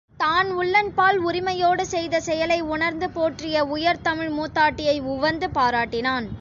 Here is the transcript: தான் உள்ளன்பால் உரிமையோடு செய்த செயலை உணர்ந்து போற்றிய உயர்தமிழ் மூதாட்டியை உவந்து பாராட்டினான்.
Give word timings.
தான் 0.19 0.47
உள்ளன்பால் 0.51 1.17
உரிமையோடு 1.19 1.83
செய்த 1.85 2.21
செயலை 2.21 2.59
உணர்ந்து 2.73 3.09
போற்றிய 3.09 3.65
உயர்தமிழ் 3.75 4.33
மூதாட்டியை 4.39 4.97
உவந்து 5.13 5.49
பாராட்டினான். 5.49 6.27